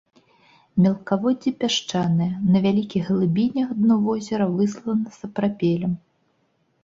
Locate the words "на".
2.55-2.61